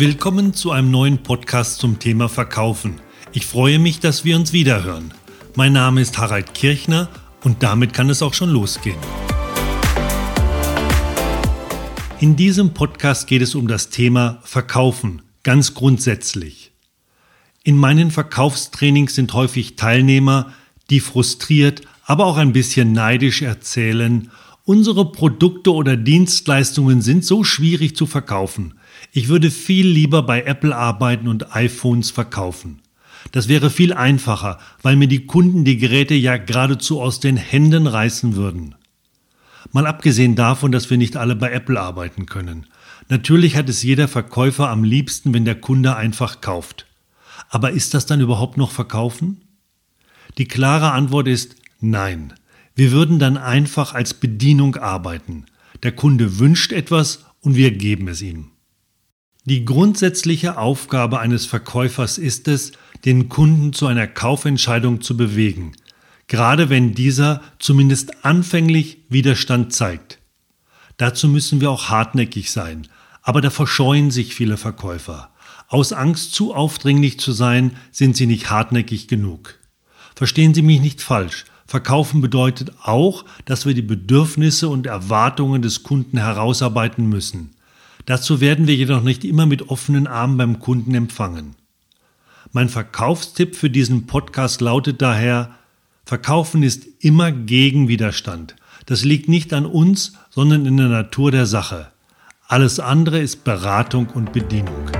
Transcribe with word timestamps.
Willkommen 0.00 0.54
zu 0.54 0.70
einem 0.70 0.92
neuen 0.92 1.24
Podcast 1.24 1.80
zum 1.80 1.98
Thema 1.98 2.28
Verkaufen. 2.28 3.00
Ich 3.32 3.46
freue 3.46 3.80
mich, 3.80 3.98
dass 3.98 4.24
wir 4.24 4.36
uns 4.36 4.52
wiederhören. 4.52 5.12
Mein 5.56 5.72
Name 5.72 6.00
ist 6.00 6.18
Harald 6.18 6.54
Kirchner 6.54 7.08
und 7.42 7.64
damit 7.64 7.94
kann 7.94 8.08
es 8.08 8.22
auch 8.22 8.32
schon 8.32 8.50
losgehen. 8.50 8.96
In 12.20 12.36
diesem 12.36 12.74
Podcast 12.74 13.26
geht 13.26 13.42
es 13.42 13.56
um 13.56 13.66
das 13.66 13.90
Thema 13.90 14.38
Verkaufen, 14.44 15.22
ganz 15.42 15.74
grundsätzlich. 15.74 16.70
In 17.64 17.76
meinen 17.76 18.12
Verkaufstrainings 18.12 19.16
sind 19.16 19.32
häufig 19.32 19.74
Teilnehmer, 19.74 20.52
die 20.90 21.00
frustriert, 21.00 21.82
aber 22.04 22.26
auch 22.26 22.36
ein 22.36 22.52
bisschen 22.52 22.92
neidisch 22.92 23.42
erzählen, 23.42 24.30
unsere 24.68 25.10
Produkte 25.10 25.72
oder 25.72 25.96
Dienstleistungen 25.96 27.00
sind 27.00 27.24
so 27.24 27.42
schwierig 27.42 27.96
zu 27.96 28.04
verkaufen. 28.04 28.74
Ich 29.12 29.28
würde 29.28 29.50
viel 29.50 29.86
lieber 29.86 30.22
bei 30.22 30.42
Apple 30.42 30.76
arbeiten 30.76 31.26
und 31.26 31.56
iPhones 31.56 32.10
verkaufen. 32.10 32.82
Das 33.32 33.48
wäre 33.48 33.70
viel 33.70 33.94
einfacher, 33.94 34.58
weil 34.82 34.96
mir 34.96 35.08
die 35.08 35.24
Kunden 35.24 35.64
die 35.64 35.78
Geräte 35.78 36.12
ja 36.12 36.36
geradezu 36.36 37.00
aus 37.00 37.18
den 37.18 37.38
Händen 37.38 37.86
reißen 37.86 38.36
würden. 38.36 38.74
Mal 39.72 39.86
abgesehen 39.86 40.34
davon, 40.34 40.70
dass 40.70 40.90
wir 40.90 40.98
nicht 40.98 41.16
alle 41.16 41.34
bei 41.34 41.50
Apple 41.50 41.80
arbeiten 41.80 42.26
können. 42.26 42.66
Natürlich 43.08 43.56
hat 43.56 43.70
es 43.70 43.82
jeder 43.82 44.06
Verkäufer 44.06 44.68
am 44.68 44.84
liebsten, 44.84 45.32
wenn 45.32 45.46
der 45.46 45.58
Kunde 45.58 45.96
einfach 45.96 46.42
kauft. 46.42 46.84
Aber 47.48 47.70
ist 47.70 47.94
das 47.94 48.04
dann 48.04 48.20
überhaupt 48.20 48.58
noch 48.58 48.70
Verkaufen? 48.70 49.40
Die 50.36 50.46
klare 50.46 50.92
Antwort 50.92 51.26
ist 51.26 51.56
nein. 51.80 52.34
Wir 52.78 52.92
würden 52.92 53.18
dann 53.18 53.36
einfach 53.36 53.92
als 53.92 54.14
Bedienung 54.14 54.76
arbeiten. 54.76 55.46
Der 55.82 55.90
Kunde 55.90 56.38
wünscht 56.38 56.70
etwas 56.70 57.24
und 57.40 57.56
wir 57.56 57.72
geben 57.72 58.06
es 58.06 58.22
ihm. 58.22 58.52
Die 59.44 59.64
grundsätzliche 59.64 60.58
Aufgabe 60.58 61.18
eines 61.18 61.44
Verkäufers 61.44 62.18
ist 62.18 62.46
es, 62.46 62.70
den 63.04 63.28
Kunden 63.28 63.72
zu 63.72 63.88
einer 63.88 64.06
Kaufentscheidung 64.06 65.00
zu 65.00 65.16
bewegen, 65.16 65.72
gerade 66.28 66.70
wenn 66.70 66.94
dieser 66.94 67.42
zumindest 67.58 68.24
anfänglich 68.24 68.98
Widerstand 69.08 69.72
zeigt. 69.72 70.20
Dazu 70.98 71.26
müssen 71.26 71.60
wir 71.60 71.72
auch 71.72 71.88
hartnäckig 71.88 72.52
sein, 72.52 72.86
aber 73.22 73.40
da 73.40 73.50
verscheuen 73.50 74.12
sich 74.12 74.36
viele 74.36 74.56
Verkäufer. 74.56 75.32
Aus 75.66 75.92
Angst, 75.92 76.32
zu 76.32 76.54
aufdringlich 76.54 77.18
zu 77.18 77.32
sein, 77.32 77.72
sind 77.90 78.16
sie 78.16 78.26
nicht 78.26 78.50
hartnäckig 78.50 79.08
genug. 79.08 79.58
Verstehen 80.14 80.54
Sie 80.54 80.62
mich 80.62 80.80
nicht 80.80 81.02
falsch. 81.02 81.44
Verkaufen 81.68 82.22
bedeutet 82.22 82.72
auch, 82.82 83.26
dass 83.44 83.66
wir 83.66 83.74
die 83.74 83.82
Bedürfnisse 83.82 84.70
und 84.70 84.86
Erwartungen 84.86 85.60
des 85.60 85.82
Kunden 85.82 86.16
herausarbeiten 86.16 87.06
müssen. 87.06 87.50
Dazu 88.06 88.40
werden 88.40 88.66
wir 88.66 88.74
jedoch 88.74 89.02
nicht 89.02 89.22
immer 89.22 89.44
mit 89.44 89.68
offenen 89.68 90.06
Armen 90.06 90.38
beim 90.38 90.60
Kunden 90.60 90.94
empfangen. 90.94 91.56
Mein 92.52 92.70
Verkaufstipp 92.70 93.54
für 93.54 93.68
diesen 93.68 94.06
Podcast 94.06 94.62
lautet 94.62 95.02
daher, 95.02 95.50
Verkaufen 96.06 96.62
ist 96.62 96.86
immer 97.00 97.32
gegen 97.32 97.86
Widerstand. 97.86 98.56
Das 98.86 99.04
liegt 99.04 99.28
nicht 99.28 99.52
an 99.52 99.66
uns, 99.66 100.14
sondern 100.30 100.64
in 100.64 100.78
der 100.78 100.88
Natur 100.88 101.30
der 101.30 101.44
Sache. 101.44 101.88
Alles 102.46 102.80
andere 102.80 103.18
ist 103.18 103.44
Beratung 103.44 104.06
und 104.06 104.32
Bedienung. 104.32 104.90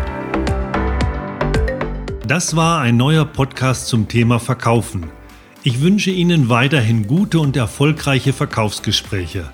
Das 2.26 2.56
war 2.56 2.82
ein 2.82 2.98
neuer 2.98 3.24
Podcast 3.24 3.86
zum 3.88 4.06
Thema 4.06 4.38
Verkaufen. 4.38 5.17
Ich 5.68 5.80
wünsche 5.82 6.10
Ihnen 6.10 6.48
weiterhin 6.48 7.06
gute 7.06 7.40
und 7.40 7.54
erfolgreiche 7.54 8.32
Verkaufsgespräche. 8.32 9.50